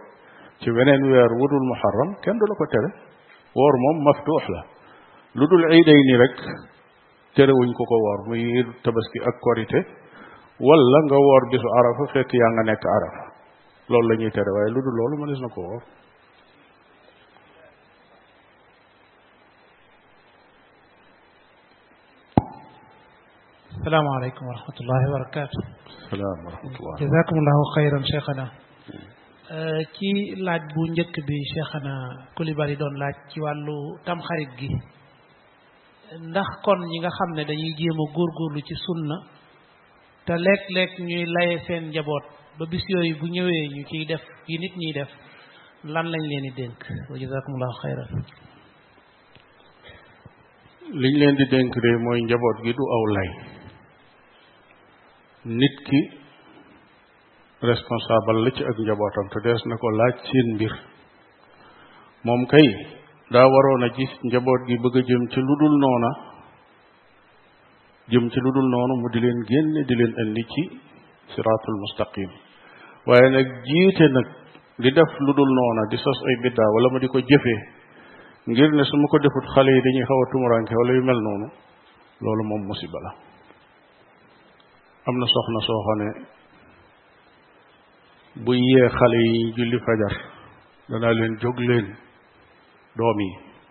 [0.60, 2.88] ci weneen weer wudul muharram kenn du la ko tere
[3.58, 4.60] woor moom maftuux la
[5.34, 6.34] lu dul iiday ni rek
[7.34, 9.78] terewuñ ko ko woor muy iidu tabaski ak korite
[10.66, 13.27] wala nga woor bisu arafa fekk yaa nga nekk arafa
[13.88, 15.82] loolu la ñuy tere waaye lu dul loolu mënees na ko woor
[23.84, 25.58] salaamaaleykum wa rahmatullahi wa barakaatu
[26.10, 26.38] salaam
[29.50, 30.08] euh, ci
[30.44, 31.92] laaj bu njëkk bi cheikhana
[32.36, 34.68] Coulibaly doon laaj ci wàllu tamxarit gi
[36.28, 39.16] ndax kon ñi nga xam ne dañuy jéem a góorgóorlu ci sunna
[40.26, 42.24] te léeg-léeg ñuy laye seen njaboot
[42.58, 45.08] ba bis yooyu bu ñëwee ñu ciy def kii nit ñiy def
[45.84, 46.78] lan lañ leen di dénk
[47.10, 48.10] wa jazakumullahu xayran
[51.02, 51.72] liñ leen di dénk
[52.06, 53.30] mooy njaboot gi du aw lay
[55.58, 56.00] nit ki
[57.70, 60.72] responsable la ci ak njabootam te dees na ko laaj seen mbir
[62.26, 62.66] moom kay
[63.32, 66.10] daa waroon a gis njaboot gi bëgg jëm ci lu dul noona
[68.10, 70.62] jëm ci lu dul noonu mu di leen génne di leen indi ci
[71.34, 72.30] siraatul mustaqim
[73.08, 74.26] waaye nag jiite nag
[74.84, 77.58] di def lu dul noona di sos ay biddaa wala ma di ko jëfee
[78.46, 81.20] ngir ne su ma ko defut xale yi dañuy xaw a tumuranke wala yu mel
[81.26, 81.48] noonu
[82.20, 83.10] loolu moom musiba la
[85.08, 86.08] am na soxna soo ne
[88.44, 90.14] bu yee xale yi julli fajar
[90.88, 91.56] danaa leen jóg
[92.96, 93.30] doom yi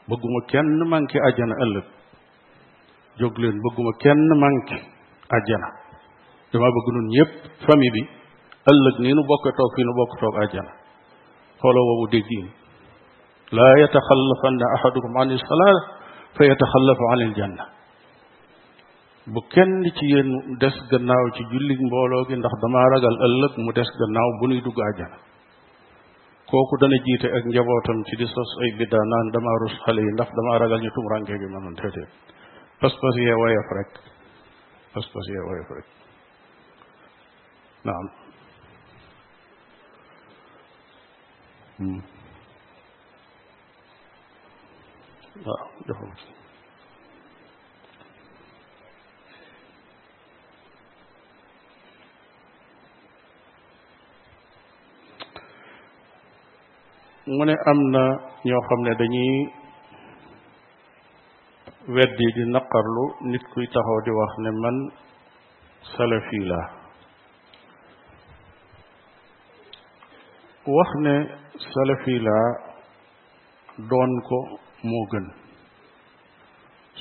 [0.09, 1.85] bëgguma kenn manqué ajjana ëllëg
[3.19, 4.77] jóg leen bëgguma kenn manqué
[5.29, 5.69] ajjana
[6.51, 7.31] dama bëgg nun ñëpp
[7.67, 8.16] famille bi
[8.71, 10.71] ëllëg ni nu bokk toog fi nu bokk toog àjjana
[11.61, 12.47] xooloo woowu déggiin
[13.57, 15.75] laa yataxallafanna ahadukum an ilsalaa
[16.37, 17.63] fa yataxallafu an iljanna
[19.33, 20.29] bu kenn ci yéen
[20.61, 24.61] des gannaaw ci jullig mbooloo gi ndax dama ragal ëllëg mu des gannaaw bu nuy
[24.65, 25.17] dugg àjjana
[26.51, 30.11] kooku dana jiite ak njabootam ci di sos ay biddaa naan dama rus xale yi
[30.15, 32.11] ndax dama ragal ñu tumranke gi mënoon déedéet
[32.81, 33.91] pas-pas yee woyof rek
[34.93, 35.87] pas-pas yee woyof rek
[37.87, 38.07] naam
[41.79, 41.85] Ừ.
[45.45, 46.09] Đó, được không?
[57.25, 57.99] ngone am na
[58.43, 59.47] ñoo xam ne dañuy
[61.87, 64.75] weddi di naqarlu nit kuy taxaw di wax ne man
[65.97, 66.67] salafi laa
[70.65, 71.17] wax ne
[71.65, 72.47] salafi laa
[73.89, 74.37] doon ko
[74.89, 75.25] moo gën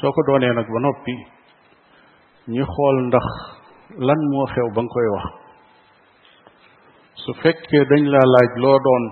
[0.01, 1.13] soo ko doonee nag ba noppi
[2.55, 3.27] ñu xool ndax
[4.09, 5.27] lan moo xew ba nga koy wax
[7.23, 9.03] su fekkee dañ laa laaj loo doon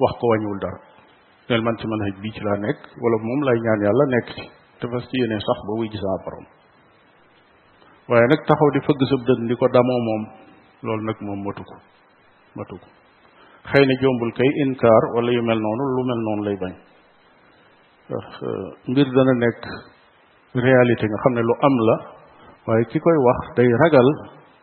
[0.00, 0.78] wax ko wàññiwul dara
[1.48, 4.44] neel man ci manhaj bii ci laa nekk wala moom lay ñaan yàlla nekk ci
[4.78, 6.46] te fas ci yéene sax ba wuy ji saa borom
[8.08, 10.22] waaye nag taxaw di fëgg sa dënn di ko damoo moom
[10.84, 11.76] loolu nag moom matu ko
[12.58, 12.76] matu
[13.72, 16.72] xëy na jombul kay inkaar wala yu mel noonu lu mel noonu lay bañ
[18.08, 18.26] ndax
[18.90, 19.60] mbir dana nekk
[20.66, 21.96] réalité nga xam ne lu am la
[22.66, 24.08] waaye ki koy wax day ragal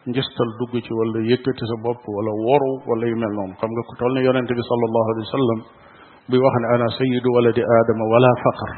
[0.09, 3.83] njistal dugg ci wala yëkkati sa bopp wala woru wala yu mel noonu xam nga
[3.89, 5.59] ku toll ne yonent bi sallallahu alayhi wa sallam
[6.29, 8.69] buy wax ne ana sayyidu waladi aadama wala faqr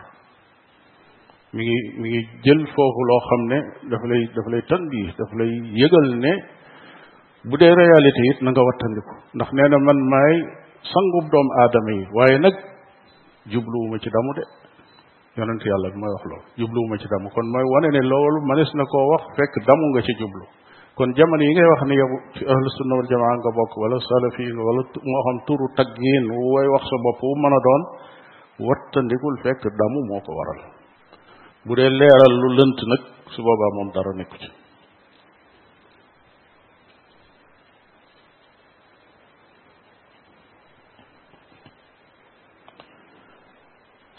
[1.56, 3.58] mi ngi mi ngi jël foofu loo xam ne
[3.92, 6.34] daf lay daf lay tandi daf lay yëgal ne
[7.52, 10.36] bu dee réyalité it na nga wattandiku ndax nee na man maay
[10.92, 12.56] sangub doomu aadama yi waaye nag
[13.52, 14.44] jubluwuma ci damu de
[15.38, 18.72] yonent yàlla bi mooy wax loolu jubluwuma ci damu kon mooy wane ne loolu mënees
[18.74, 20.46] na koo wax fekk damu nga ci jublu
[20.98, 23.96] kon jamono yi ngay wax ni yow ci ahlu sunna wal jamaa nga bokk wala
[24.10, 27.82] salafiin wala moo xam turu taggiin way wax sa bopp wu mën a doon
[28.70, 30.60] wattandikul fekk damu moo ko waral
[31.66, 33.02] bu dee leeral lu lënt nag
[33.34, 34.50] su boobaa moom dara nekku ci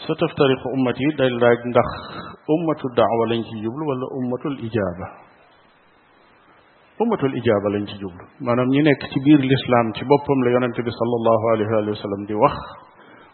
[0.09, 1.91] ستفترق أمتي دليل راج دخ
[2.55, 5.07] أمة الدعوة لنجي يبل ولا أمة الإجابة
[7.03, 11.69] أمة الإجابة لنجي يبل ما نم ينك تبير الإسلام تبوبهم لي ينتبه صلى الله عليه
[11.77, 12.57] وآله وسلم دي وخ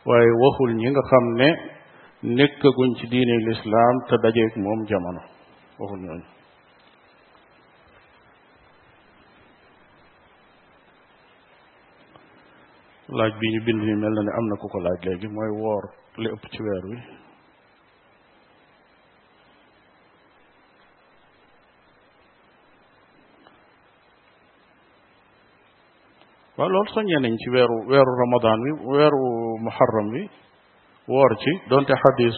[0.08, 1.40] واي وخل نيغا خامن
[2.40, 5.22] نك كون سي دين الإسلام تداجيك موم جامانو
[5.80, 6.22] وخل نيون
[13.20, 15.50] laaj bi ñu bind ni mel na ne am na ku ko laaj léegi mooy
[15.62, 15.84] woor
[16.18, 17.04] لأبتوير
[26.58, 29.26] ولول سنيا نينتي ويرو ويرو رمضان وي ويرو
[29.66, 30.28] محرم وي
[31.08, 32.36] وارتي دونت حديث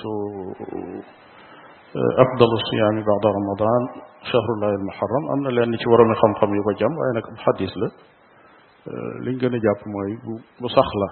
[1.96, 3.82] افضل الصيام بعد رمضان
[4.22, 7.90] شهر الله المحرم امنا لان نتي ورم خم خم يبا جام واينا حديث لا
[9.24, 11.08] لين غنا جاب موي بو صخ لا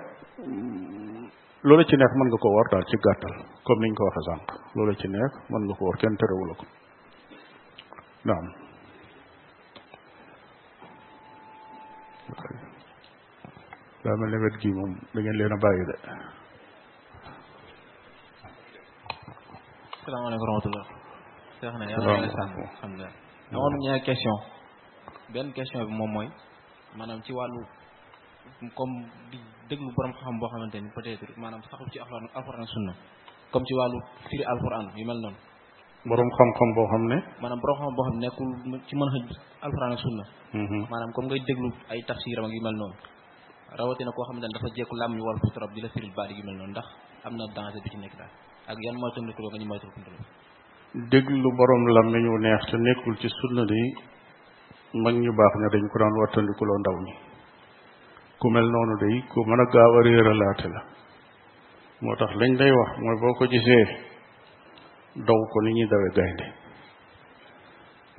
[1.68, 3.34] loola ci neex mën nga koo woor daal ci gàttal
[3.68, 4.44] comme niñ ko waxe sànq
[4.76, 6.66] loola ci neex mën nga ko woor kenn terewula ko
[8.28, 8.46] naam
[14.04, 15.96] daa mel ne wet gi moom da leen a bàyyi de
[20.06, 20.86] salaamaaleykum rahmatullah
[21.60, 23.14] seex na yàlla na sàmm alhamdulilah
[23.56, 24.38] amoon ñaari question
[25.34, 26.28] benn question bi moom mooy
[26.98, 27.62] maanaam ci wàllu
[28.76, 32.66] comme di déglu borom xam boo xamante ni peut être maanaam saxul ci alquran alquran
[32.74, 32.94] sunna
[33.52, 35.36] comme ci wàllu firi alquran yu mel noonu
[36.10, 38.48] borom xam-xam boo xam ne maanaam borom xam boo xam nekkul
[38.88, 39.28] ci mën xëj
[39.66, 40.24] alquran sunna
[40.60, 40.82] mm-hmm.
[40.92, 42.96] maanaam comme ngay déglu ay tafsiram ak yu mel noonu
[43.78, 46.44] rawatina koo xamante ne dafa jekku làmmiñ wal fu trop di la firil baat yu
[46.48, 46.88] mel noonu ndax
[47.26, 48.32] am danger bi ci nekk daal
[48.72, 49.88] ak yan moytu nit ko nga ñu moytu
[51.58, 51.82] borom
[52.34, 53.82] wu neex te nekkul ci sunna di
[55.04, 56.48] mag ñu baax dañ ko daan
[56.84, 56.98] ndaw
[58.42, 60.80] ku mel noonu day ko mën a gaaw a réeralaate la
[62.02, 63.88] moo tax lañ lay wax mooy boo ko gisee
[65.28, 66.46] daw ko ni ñuy dawe gaynde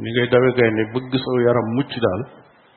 [0.02, 2.20] ni ngay dawe gaynde bëgg saw yaram mucc daal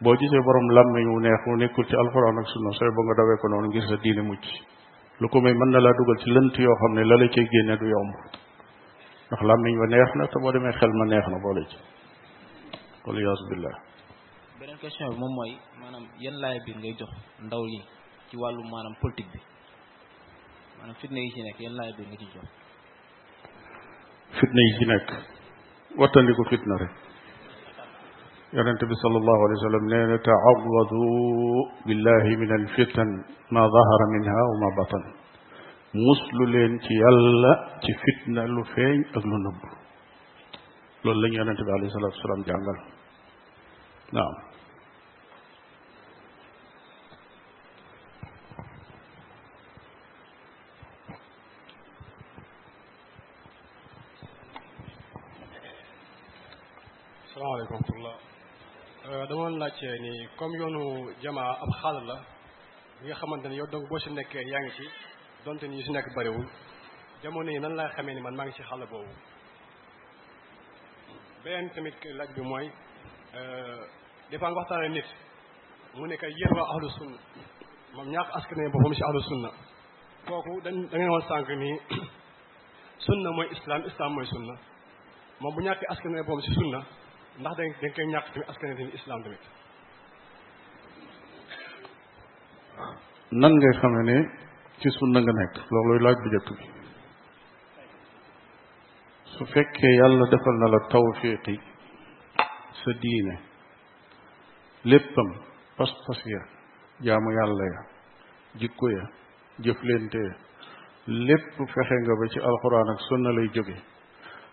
[0.03, 3.15] boo gisee borom làmmiñ wu neex wu nekkul ci alxuraan ak sunna sooy ba nga
[3.19, 4.45] dawee ko noonu ngir sa diine mucc
[5.19, 7.45] lu ko may mën na laa dugal ci lënt yoo xam ne la la cay
[7.51, 8.11] génne du yomb
[9.29, 11.77] ndax làmmiñ wa neex na te boo demee xel ma neex na boole ci
[13.05, 13.90] waliyasu billah
[14.61, 17.11] beneen question bi moom mooy maanaam yan laay biir ngay jox
[17.45, 17.79] ndaw yi
[18.29, 19.41] ci wàllu maanaam politique bi
[20.77, 22.47] maanaam fitna yi ci nekk yan laay biir nga ci jox
[24.39, 25.07] fitna yi ci nekk
[25.99, 26.93] wattandiku fitna rek
[28.57, 31.01] yonente bi sallallahu alayhi wa sallam nee na taawadu
[31.87, 33.09] billahi min alfitan
[33.55, 35.05] ma dahara
[36.05, 37.51] muslu leen ci yàlla
[37.83, 39.59] ci fitna lu feeñ ak lu nëbb
[41.03, 42.77] loolu lañu yonente bi alayhi salatu wasalaam jàngal
[44.17, 44.35] naam
[60.39, 62.15] comme yoonu jamaa ab xaal la
[63.01, 64.85] li nga xamante ne yow donc boo si nekkee yaa ngi ci
[65.45, 66.47] donte ni si nekk bëriwul
[67.23, 69.13] jamono yi nan laa xamee ni man maa ngi ci xaal boobu
[71.43, 72.67] beneen tamit laaj bi mooy
[74.29, 75.09] des fois nga waxtaanee nit
[75.95, 77.17] mu nekk yéen waa ahlu sunna
[77.95, 79.49] moom ñaax askan wi boppam si ahlu sunna
[80.27, 81.77] kooku dañ da ngeen woon sànq nii
[83.05, 84.53] sunna mooy islam islam mooy sunna
[85.39, 86.79] moom bu ñàkkee askan wi boppam si sunna
[87.39, 89.41] ndax da da nga koy ñàkk tamit askan tamit islam tamit
[93.41, 94.15] nan ngay xamee ne
[94.79, 96.65] ci sunna nga nekk looluy laaj bu njëkk bi
[99.33, 101.55] su fekkee yàlla defal na la tawfiqi
[102.79, 103.35] sa diine
[104.89, 105.29] léppam
[105.77, 106.41] pas-pas ya
[107.05, 107.79] jaamu yàlla ya
[108.59, 109.03] jikko ya
[109.63, 110.35] jëflante ya
[111.27, 113.75] lépp fexe nga ba ci alxuraan ak sunna lay jóge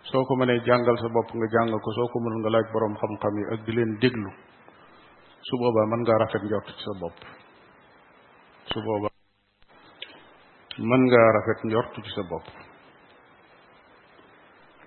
[0.08, 2.94] soo ko mënee jàngal sa bopp nga jàng ko soo ko mënul nga laaj boroom
[3.00, 4.30] xam-xam yi ak di leen déglu
[5.48, 7.20] su boobaa mën ngaa rafet njort ci sa bopp
[8.70, 9.08] ci booba
[10.88, 12.46] mën nga rafet njort ci sa bopp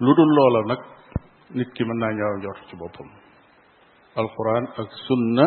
[0.03, 0.81] lu dul loola nag
[1.57, 3.09] nit ki mën naa ñaaw njort ci boppam
[4.21, 5.45] alquran ak sunna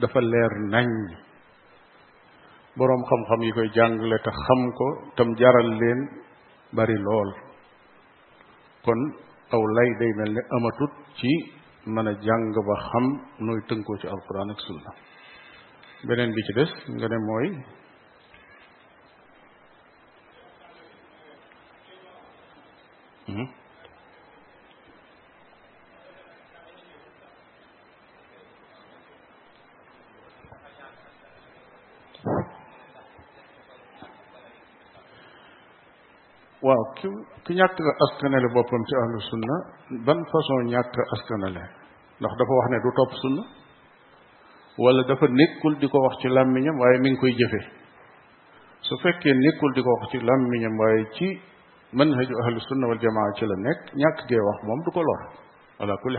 [0.00, 0.88] dafa leer nañ
[2.78, 6.00] boroom xam-xam yi koy jàngale te xam ko tam jaral leen
[6.76, 7.30] bari lool
[8.84, 9.00] kon
[9.54, 11.30] aw lay day mel ni amatut ci
[11.92, 13.04] mën a jàng ba xam
[13.44, 14.92] nooy tënkoo ci alquran ak sunna
[16.04, 17.48] beneen bi ci des nga ne mooy
[36.60, 37.08] waaw ki
[37.44, 39.56] ki ñàkk askanale boppam ci ahlu sunna
[40.04, 41.62] ban façon ñàkk askanale
[42.18, 43.44] ndax dafa wax ne du topp sunna
[44.82, 47.60] wala dafa nekkul di ko wax ci làmmiñam waaye mi ngi koy jëfe
[48.86, 51.28] su fekkee nekkul di ko wax ci làmmiñam waaye ci
[51.96, 55.00] mën manhaju ahlu sunna wal jamaa ci la nekk ñàkk gee wax moom du ko
[55.08, 55.20] lor
[55.80, 56.18] ala kulli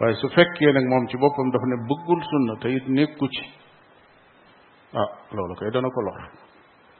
[0.00, 3.44] waaye su fekkee nag moom ci boppam dafa ne bëggul sunna te it nekku ci
[4.94, 6.20] ah loolu koy dana ko lor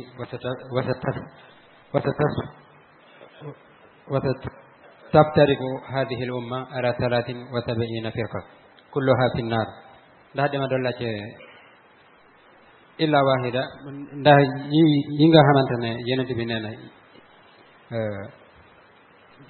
[4.12, 5.62] وستفترق
[5.94, 8.42] هذه الأمة على ثلاث وسبعين فرقة
[8.94, 9.66] كلها في النار
[10.36, 11.22] لا دم دولة
[13.02, 13.64] إلا واحدة
[14.24, 14.36] لا
[15.22, 16.72] ينغا همانتنا ينت بنانا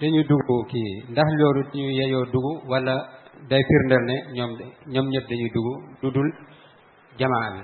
[0.02, 2.94] dañu dugg kii ndax loolu ñu yeyoo dugg wala
[3.52, 4.52] day firndeel ne ñoom
[4.94, 5.68] ñoom ñëpp dañuy dugg
[6.02, 6.28] dudul
[7.20, 7.62] jamaa bi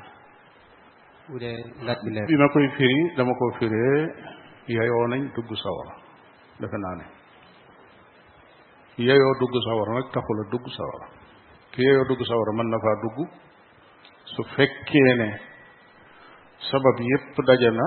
[1.33, 3.99] bu dee laaj bi ma koy firi dama ko firee
[4.75, 5.93] yeyoo nañ dugg sawara
[6.61, 7.05] defe naa ne
[9.07, 11.07] yeyoo dugg sawara nag taxula dugg sawara
[11.73, 13.17] ki yeyoo dugg sawara mën na faa dugg
[14.33, 15.29] su fekkee ne
[16.69, 17.85] sabab yépp daje na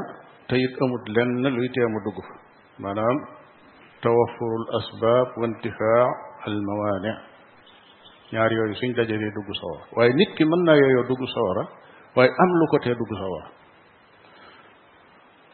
[0.49, 2.35] te amut lenn luy teemu dugg fa
[2.83, 3.17] maanaam
[4.03, 6.05] tawafuru asbaab wa intifaa
[8.33, 11.65] ñaar yooyu suñ dajalee dugg sawara waaye nit ki mën naa yeyoo dugg sawara
[12.17, 13.49] waaye am lu ko tee dugg sawara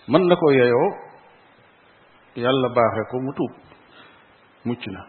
[0.08, 0.88] mën na ko yeyoo
[2.34, 3.52] yàlla baaxe ko mu tuub
[4.64, 5.00] mucc na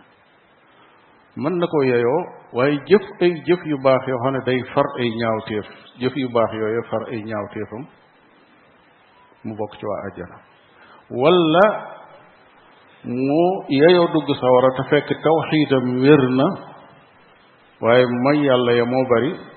[1.38, 2.22] mën na ko yeyoo
[2.54, 5.66] waaye jëf ay jëf yu baax yoo xam ne day far ay ñaawteef
[6.00, 7.84] jëf yu baax yooyu far ay ñaaw ñaawteefam
[9.44, 10.38] mu bokk ci waa àjjana
[11.10, 11.66] wala
[13.04, 16.46] mu yeyoo dugg sawara te fekk tawxiidam wér na
[17.82, 19.57] waaye mooy yàlla ya moo bari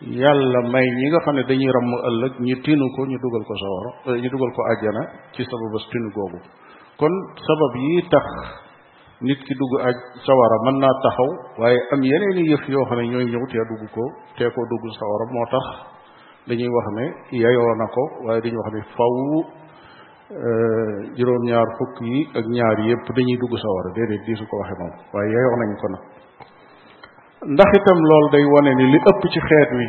[0.00, 3.54] yàlla may ñi nga xam ne dañuy ramm ëllëg ñi tinu ko ñu dugal ko
[3.58, 5.02] sawara euh, ñu dugal ko àjjana
[5.34, 6.38] ci sababas tinu googu
[7.02, 8.26] kon sabab yi tax
[9.26, 12.98] nit ki dugg aj sawara mën naa taxaw waaye am yeneen i yëf yoo xam
[12.98, 14.04] ne ñooy ñëw te dugg ko
[14.38, 15.64] te ko dugg sawara moo tax
[16.46, 17.04] dañuy wax ne
[17.42, 23.06] yayoo na ko waaye dañuy wax ne faw euh, juróom-ñaar fukk yi ak ñaar yépp
[23.18, 26.17] dañuy dugg sawara déedéet di su ko waxe moom waaye yayoo nañ ko nag
[27.46, 29.86] ndax itam lool day wone ni li ëpp ci xeet wi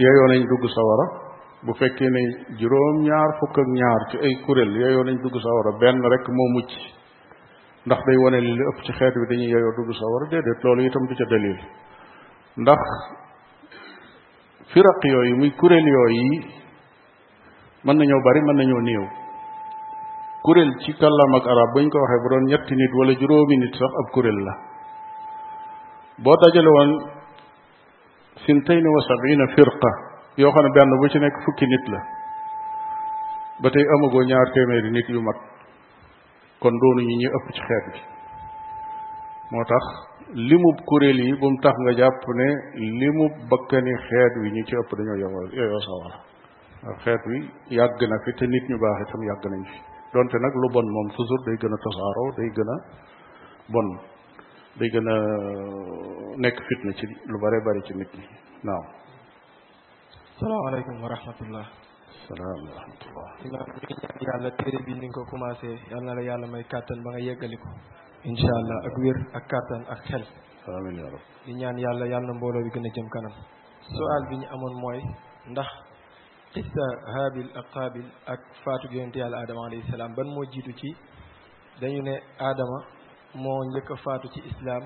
[0.00, 1.06] yeyoo nañ dugg sawara
[1.62, 6.00] bu fekkee ne juróom-ñaar fukk ak ñaar ci ay kuréel yeyoo nañ dugg sawara benn
[6.00, 6.72] rek moo mucc
[7.84, 10.90] ndax day wone ni li ëpp ci xeet wi dañuy yeyoo dugg sawara déedéet loolu
[10.90, 11.58] tam du ca dalil
[12.56, 12.80] ndax
[14.72, 16.48] firaq yooyu muy kuréel yooyu
[17.84, 19.04] mën nañoo bari mën nañoo néew
[20.44, 23.56] kuréel ci kàllaam ak arab bu ñu ko waxee bu doon ñetti nit wala juróomi
[23.58, 24.71] nit sax ab kuréel la
[26.24, 26.90] boo dajale woon
[28.46, 29.90] sintayni wa sabina firqa
[30.42, 31.98] yoo xam benn bu ci nekk fukki nit la
[33.62, 35.36] ba tey amagoo ñaar téeméeri nit yu mag
[36.60, 38.00] kon doonu ñi ñu ëpp ci xeet bi
[39.52, 39.84] moo tax
[40.48, 42.46] limub kuréel yi bu tax nga jàpp ne
[43.00, 46.16] limub bakkani xeet wi ñu ci ëpp dañoo yow yoyoo sawara
[47.02, 47.38] xeet wi
[47.78, 49.76] yàgg na fi te nit ñu baax itam yàgg nañ fi
[50.12, 52.76] donte nag lu bon moom toujours day gën a tasaaroo day gën a
[53.72, 53.88] bon
[54.80, 58.24] day gën a euh, nekk fitna ci lu bare bari ci nit ñi
[58.66, 58.82] naaw
[60.40, 61.66] salaamaaleykum wa rahmatullah
[62.28, 63.68] salaam wa rahmatullah imaam
[64.28, 67.56] yàlla téere bi ni nga ko commencé yal la yàlla may kàttan ba nga yeggali
[67.62, 67.68] ko
[68.28, 70.24] incha allah ak wér ak kàttan ak xel
[70.76, 71.18] amiin yaa
[71.60, 73.32] ñaan yàlla yàlla mbooloo bi gën a jëm kanam
[73.96, 75.00] soal bi ñu amoon mooy
[75.52, 75.68] ndax
[76.54, 80.90] qissa haabil ak qaabil ak faatu yonente yàlla aadama alayhi salaam ban moo jiitu ci
[81.80, 82.14] dañu ne
[82.46, 82.78] aadama
[83.34, 84.82] moo njëkk a faatu ci islaam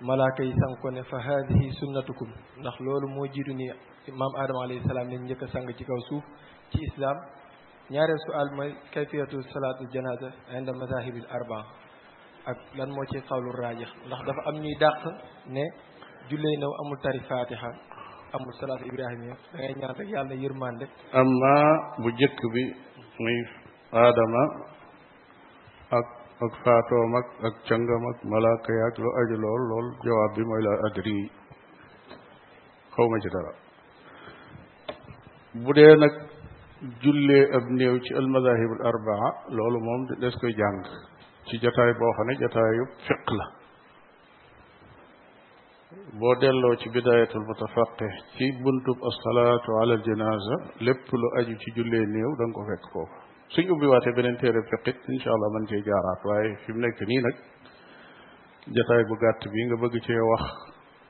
[0.00, 2.28] malaaka yi sang ko ne fa haadihi sunnatukum
[2.58, 3.70] ndax loolu moo jiitu ni
[4.12, 6.24] maam aadama alayhi salaam lañ njëkk a sang ci kaw suuf
[6.72, 7.16] ci islaam
[7.90, 11.64] ñaareel sual mooy kayfiyatu salaatul janaza inda mazahibil arbaa
[12.44, 15.04] ak lan moo ci xawlu raajix ndax dafa am ñuy dàq
[15.46, 15.64] ne
[16.28, 17.70] jullee naw amul tari fatiha
[18.32, 21.54] amul salaatu ibrahimiya da ngay ñaan rek yàlla yërmande amma
[21.98, 22.74] bu jëkk bi
[23.18, 23.38] muy
[23.92, 24.42] aadama
[25.90, 30.44] ak ak faatoom ak ak cangam ak malaaka yaag lu aju lool lool jawaab bi
[30.50, 31.16] mooy laa adri
[32.94, 33.52] xaw ci dara
[35.66, 36.14] bu dee nag
[37.04, 39.30] jullee ab néew ci almadahibul arbaa
[39.60, 40.82] loolu moom des koy jàng
[41.46, 43.46] ci jataay boo xam ne jataayu fiq la
[46.20, 51.68] boo delloo ci bidayatul mutafaqi ci buntub asalaatu ala al janaza lépp lu aju ci
[51.76, 53.19] jullee néew da fekk foofu
[53.54, 57.20] suñ ubbiwaatee beneen téere fiqit incha allah man cee jaaraat waaye fi mu nekk nii
[57.24, 57.36] nag
[58.76, 60.44] jataay bu gàtt bi nga bëgg cee wax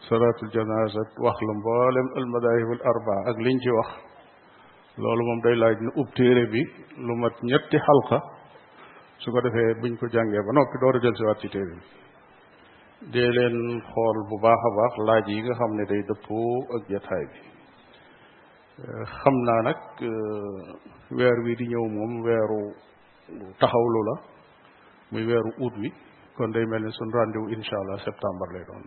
[0.08, 2.80] salaatul janaasa wax lu mbooleem al madaahibul
[3.30, 3.90] ak liñ ci wax
[5.02, 6.62] loolu moom day laaj na ub téere bi
[7.06, 8.16] lu mat ñetti xalqa
[9.22, 11.82] su ko defee buñ ko jàngee ba noppi door a del si ci téere bi
[13.12, 13.56] dee leen
[13.92, 17.38] xool bu baax a baax laaj yi nga xam ne day dëppoo ak jataay bi
[18.88, 19.76] xam naa nag
[21.18, 22.60] weer wi di ñëw moom weeru
[23.60, 24.14] taxawlu la
[25.12, 25.88] muy weeru août wi
[26.36, 28.84] kon day mel ni sun rendez-vous insha allah septembre lay doon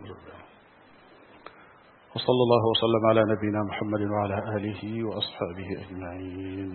[2.15, 6.69] وصلى الله وسلم على نبينا محمد وعلى آله وأصحابه أجمعين